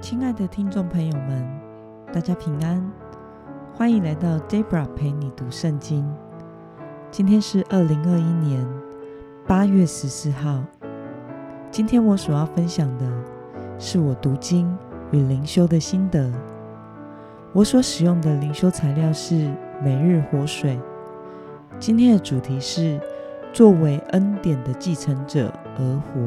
[0.00, 1.46] 亲爱的听众朋友们，
[2.10, 2.90] 大家平安，
[3.74, 6.10] 欢迎来到 Debra 陪你读圣经。
[7.10, 8.66] 今天是二零二一年
[9.46, 10.64] 八月十四号。
[11.70, 13.06] 今天我所要分享的
[13.78, 14.74] 是我读经
[15.10, 16.32] 与灵修的心得。
[17.52, 19.52] 我所使用的灵修材料是
[19.84, 20.80] 每日活水。
[21.78, 22.98] 今天的主题是
[23.52, 26.20] 作为恩典的继承者而活。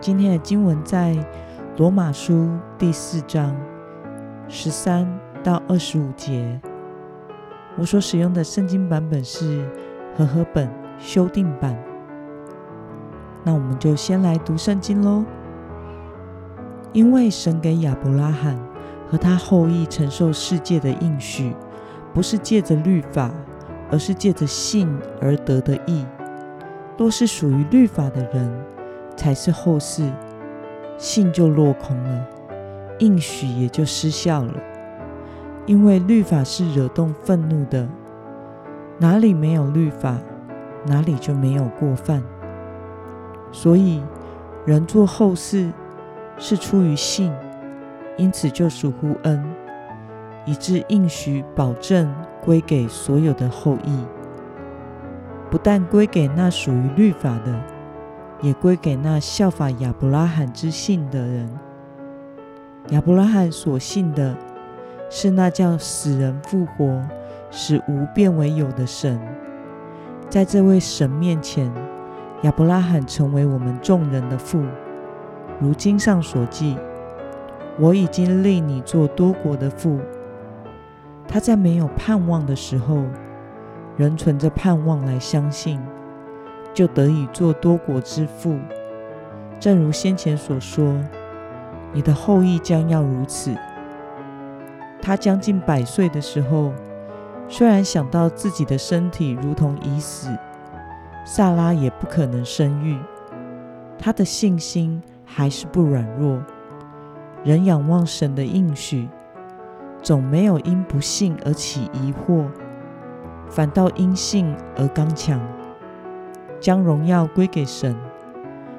[0.00, 1.14] 今天的经文在
[1.78, 2.48] 罗马书
[2.78, 3.54] 第四章
[4.48, 5.06] 十三
[5.44, 6.58] 到二十五节。
[7.76, 9.62] 我所使用的圣经版本是
[10.16, 11.76] 和合本修订版。
[13.44, 15.22] 那我们就先来读圣经喽。
[16.94, 18.58] 因为神给亚伯拉罕
[19.10, 21.54] 和他后裔承受世界的应许，
[22.14, 23.30] 不是借着律法，
[23.90, 24.88] 而是借着信
[25.20, 26.06] 而得的义。
[26.96, 28.64] 若是属于律法的人，
[29.14, 30.10] 才是后世，
[30.98, 32.26] 信就落空了，
[32.98, 34.54] 应许也就失效了。
[35.66, 37.88] 因为律法是惹动愤怒的，
[38.98, 40.16] 哪里没有律法，
[40.86, 42.22] 哪里就没有过犯。
[43.52, 44.02] 所以
[44.64, 45.72] 人做后事
[46.38, 47.32] 是出于信，
[48.16, 49.44] 因此就属乎恩，
[50.44, 54.04] 以致应许保证归给所有的后裔，
[55.50, 57.75] 不但归给那属于律法的。
[58.40, 61.48] 也归给那效法亚伯拉罕之信的人。
[62.90, 64.36] 亚伯拉罕所信的
[65.10, 67.02] 是那叫死人复活、
[67.50, 69.18] 使无变为有的神。
[70.28, 71.72] 在这位神面前，
[72.42, 74.62] 亚伯拉罕成为我们众人的父。
[75.58, 76.76] 如经上所记
[77.80, 79.98] ：“我已经立你做多国的父。”
[81.26, 83.02] 他在没有盼望的时候，
[83.96, 85.80] 仍存着盼望来相信。
[86.76, 88.58] 就得以做多国之父，
[89.58, 90.94] 正如先前所说，
[91.90, 93.56] 你的后裔将要如此。
[95.00, 96.74] 他将近百岁的时候，
[97.48, 100.28] 虽然想到自己的身体如同已死，
[101.24, 102.98] 萨拉也不可能生育，
[103.98, 106.42] 他的信心还是不软弱，
[107.42, 109.08] 仍仰望神的应许，
[110.02, 112.44] 总没有因不信而起疑惑，
[113.48, 115.40] 反倒因信而刚强。
[116.60, 117.94] 将荣耀归给神，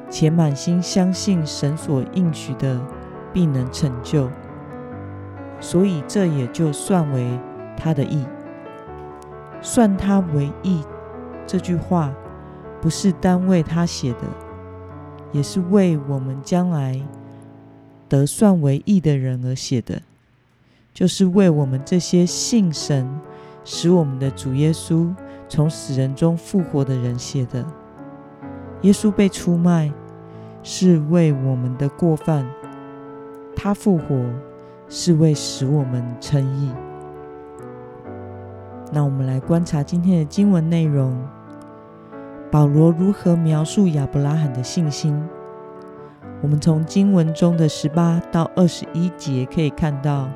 [0.10, 2.80] 且满心相信神所应许的
[3.34, 4.30] 必能成就，
[5.60, 7.40] 所以这也就算为
[7.76, 8.26] 他的义。
[9.62, 10.84] 算他为义
[11.46, 12.14] 这句话，
[12.82, 14.20] 不是单为他写的，
[15.32, 17.02] 也是为我们将来
[18.08, 20.02] 得算为义的人而写的，
[20.94, 23.20] 就是为我们这些信神、
[23.66, 25.14] 使我们的主耶稣。
[25.50, 27.66] 从死人中复活的人写的，
[28.81, 29.91] 耶稣被出卖
[30.62, 32.46] 是为我们的过犯，
[33.56, 34.25] 他复活
[34.90, 36.72] 是为使我们称义。
[38.91, 41.18] 那我们来观察今天的经文内容，
[42.52, 45.18] 保罗如何描述亚伯拉罕的信心？
[46.41, 50.30] 我们从经文中的十八到二十一节可以看到，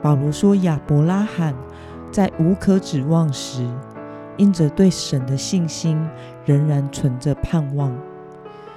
[0.00, 1.54] 保罗说亚伯拉罕
[2.12, 3.66] 在无可指望时。
[4.38, 6.02] 因着对神的信心，
[6.46, 7.94] 仍然存着盼望。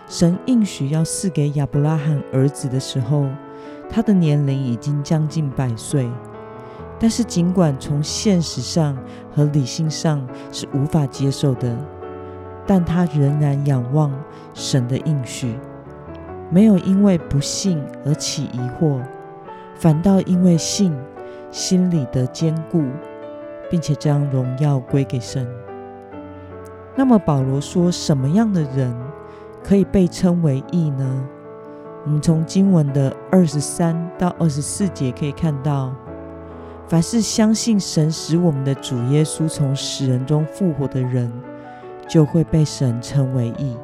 [0.07, 3.27] 神应许要赐给亚伯拉罕儿子的时候，
[3.89, 6.09] 他的年龄已经将近百岁。
[6.99, 8.97] 但是，尽管从现实上
[9.33, 11.75] 和理性上是无法接受的，
[12.67, 14.13] 但他仍然仰望
[14.53, 15.55] 神的应许，
[16.51, 19.01] 没有因为不信而起疑惑，
[19.75, 20.93] 反倒因为信，
[21.49, 22.83] 心里的坚固。
[23.71, 25.47] 并且将荣耀归给神。
[26.93, 28.93] 那么保罗说，什么样的人
[29.63, 31.23] 可以被称为义呢？
[32.03, 35.95] 我们从经文的二十三到二十四节可以看到，
[36.87, 41.31] 凡是相信神使我们的主耶稣从死人中复活的人，
[42.09, 43.77] 就会被神称为义。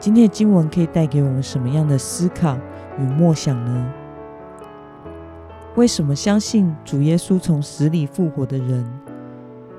[0.00, 2.58] 今天的经文可以带给我们什么样的思考
[2.98, 3.92] 与默想呢？
[5.76, 8.88] 为什么相信主耶稣从死里复活的人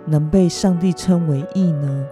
[0.06, 2.06] 能被上帝称为义呢？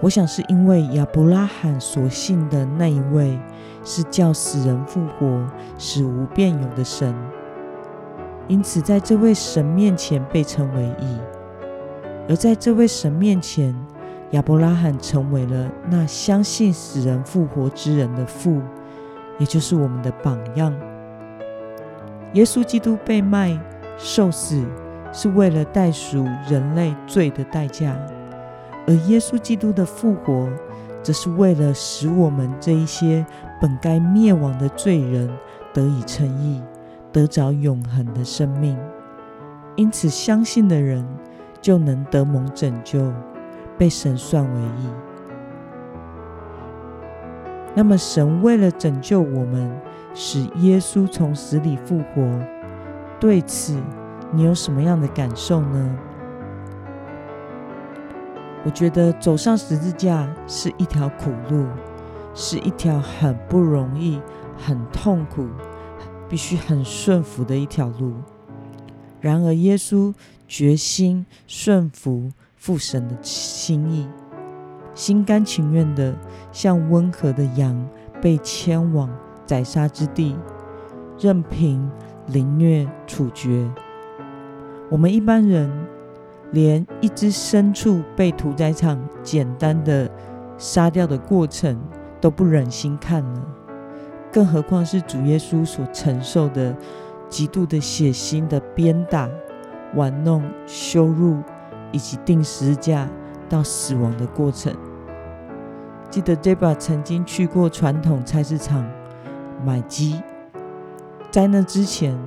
[0.00, 3.36] 我想是因为亚伯拉罕所信的那一位
[3.82, 5.44] 是叫死人复活、
[5.78, 7.12] 使无变有的神，
[8.46, 11.18] 因此在这位神面前被称为义。
[12.28, 13.74] 而在这位神面前，
[14.30, 18.62] 亚伯拉罕成为了那相信死人复活之人的父，
[19.38, 20.72] 也就是我们的榜样。
[22.34, 23.58] 耶稣基督被卖、
[23.98, 24.64] 受死，
[25.12, 27.92] 是为了代赎人类罪的代价；
[28.86, 30.48] 而耶稣基督的复活，
[31.02, 33.24] 则是为了使我们这一些
[33.60, 35.28] 本该灭亡的罪人
[35.74, 36.62] 得以称义，
[37.12, 38.78] 得着永恒的生命。
[39.76, 41.06] 因此，相信的人
[41.60, 43.12] 就能得蒙拯救，
[43.76, 44.88] 被神算为义。
[47.74, 49.70] 那么，神为了拯救我们，
[50.14, 52.22] 使耶稣从死里复活，
[53.18, 53.76] 对此
[54.32, 55.98] 你有什么样的感受呢？
[58.64, 61.66] 我觉得走上十字架是一条苦路，
[62.34, 64.20] 是一条很不容易、
[64.56, 65.48] 很痛苦、
[66.28, 68.14] 必须很顺服的一条路。
[69.20, 70.14] 然而，耶稣
[70.46, 74.08] 决心顺服父神的心意。
[74.94, 76.14] 心甘情愿的，
[76.52, 77.88] 像温和的羊
[78.20, 79.08] 被牵往
[79.46, 80.36] 宰杀之地，
[81.18, 81.90] 任凭
[82.26, 83.70] 凌虐处决。
[84.90, 85.70] 我们一般人
[86.50, 90.10] 连一只牲畜被屠宰场简单的
[90.58, 91.78] 杀掉的过程
[92.20, 93.46] 都不忍心看了，
[94.32, 96.76] 更何况是主耶稣所承受的
[97.28, 99.28] 极度的血腥的鞭打、
[99.94, 101.38] 玩弄、羞辱，
[101.90, 103.08] 以及钉十字架。
[103.48, 104.74] 到死亡的过程。
[106.08, 108.82] 记得 Debra 曾经去过传统菜市场
[109.64, 110.20] 买鸡，
[111.30, 112.18] 在那之前，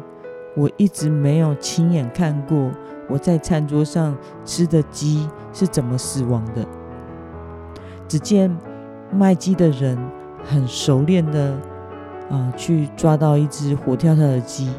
[0.56, 2.72] 我一直没有亲眼看过
[3.08, 6.66] 我在餐桌上吃的鸡是怎么死亡的。
[8.08, 8.56] 只见
[9.12, 9.98] 卖鸡的人
[10.44, 11.58] 很熟练的
[12.30, 14.72] 啊，去抓到一只活跳跳的鸡，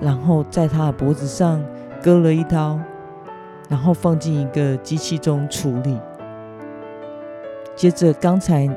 [0.00, 1.62] 然后在它的脖子上
[2.02, 2.78] 割了一刀。
[3.68, 5.96] 然后放进一个机器中处理。
[7.76, 8.68] 接着，刚才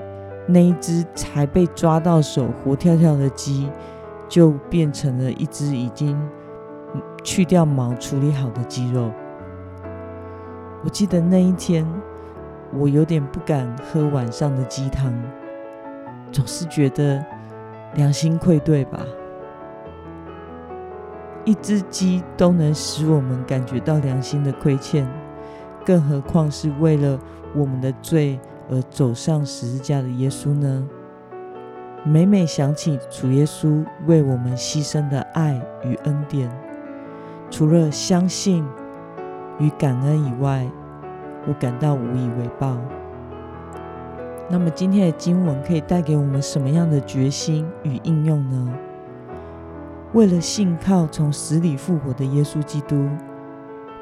[0.46, 3.70] 那一只才被抓到手活跳跳的鸡，
[4.28, 6.20] 就变成了一只已经
[7.24, 9.12] 去掉毛、处理好的鸡肉。
[10.84, 11.88] 我记得那一天，
[12.74, 15.14] 我有点不敢喝晚上的鸡汤，
[16.32, 17.24] 总是觉得
[17.96, 19.00] 良心愧对吧。
[21.46, 25.08] 一只鸡都能使我们感觉到良心的亏欠，
[25.86, 27.20] 更何况是为了
[27.56, 28.40] 我们的罪
[28.70, 30.88] 而走上十字架的耶稣呢？
[32.06, 36.52] 每每想起主耶稣为我们牺牲的爱与恩典，
[37.50, 38.66] 除了相信
[39.60, 40.70] 与感恩以外，
[41.48, 42.78] 我感到无以为报。
[44.50, 48.74] 那么今天的经文可以带给我们什么样的决心与应用呢？
[50.12, 53.08] 为了信靠从死里复活的耶稣基督，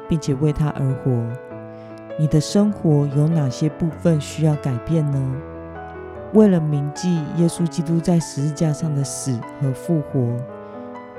[0.09, 1.11] 并且为他而活，
[2.19, 5.35] 你的生活有哪些部分需要改变呢？
[6.33, 10.37] 为了铭记耶稣基督在十字架上的死和复活，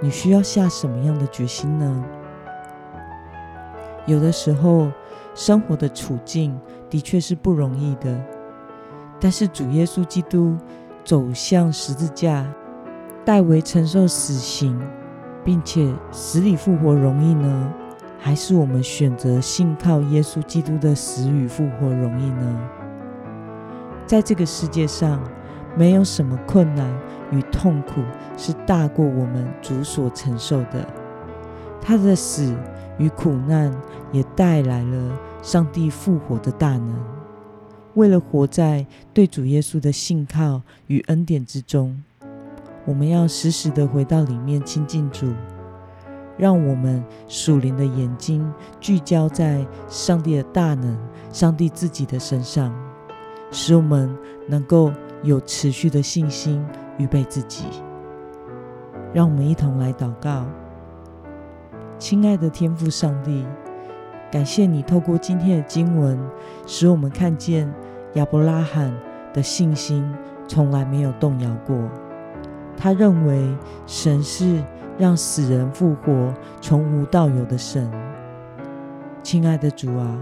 [0.01, 2.05] 你需要下什么样的决心呢？
[4.07, 4.91] 有的时候，
[5.35, 6.59] 生活的处境
[6.89, 8.19] 的确是不容易的，
[9.21, 10.57] 但是主耶稣基督
[11.05, 12.47] 走向十字架。
[13.25, 14.77] 代为承受死刑，
[15.45, 17.73] 并且死里复活容易呢，
[18.25, 22.71] 还是我们选择信靠耶稣基督的死与复活容易呢？
[24.07, 25.21] 在这个世界上，
[25.77, 26.89] 没有什么困难
[27.33, 28.01] 与痛苦
[28.37, 30.87] 是大过我们主所承受的。
[31.81, 32.57] 他的死
[32.97, 33.75] 与苦难
[34.13, 36.95] 也带来了上帝复活的大能。
[37.95, 42.01] 为了活在对主耶稣的信靠与恩典之中。
[42.85, 45.27] 我们要时时的回到里面亲近主，
[46.43, 50.99] 让我们属灵的眼睛聚焦在上帝的大能、
[51.31, 52.75] 上帝自己的身上，
[53.53, 54.13] 使我们
[54.49, 54.91] 能够
[55.23, 56.61] 有持续的信心
[56.99, 57.67] 预备自己。
[59.15, 60.45] 让我们一同来祷告，
[61.97, 63.47] 亲爱的天父上帝，
[64.29, 66.19] 感谢你透过今天的经文，
[66.67, 67.73] 使我们看见
[68.15, 68.93] 亚伯拉罕
[69.33, 70.13] 的信心
[70.49, 71.89] 从来没有动摇过。
[72.77, 73.57] 他认为
[73.87, 74.61] 神是
[74.99, 77.91] 让死人复活、从无到有的神。
[79.23, 80.19] 亲爱的主啊，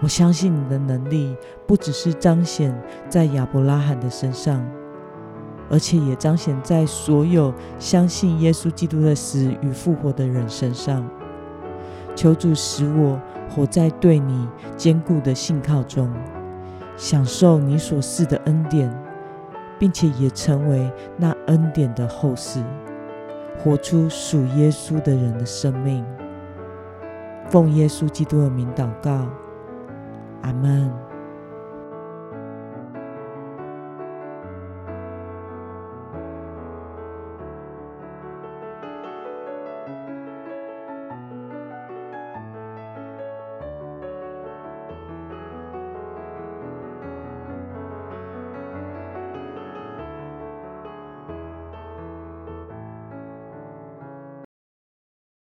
[0.00, 2.74] 我相信你的能力不只是彰显
[3.08, 4.64] 在亚伯拉罕的身上，
[5.70, 11.08] 而且也彰显在所有相信耶稣基督的死与复活的人身上。
[12.14, 16.12] 求主使我活在对你坚固的信靠中，
[16.96, 18.92] 享受你所赐的恩典。
[19.76, 22.62] 并且也成为那恩典的后世，
[23.58, 26.04] 活出属耶稣的人的生命。
[27.48, 29.26] 奉耶稣基督的名祷告，
[30.42, 31.03] 阿门。